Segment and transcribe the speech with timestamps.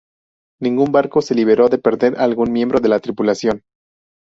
[0.59, 3.61] Ningún barco se libró de perder a algún miembro de la tripulación.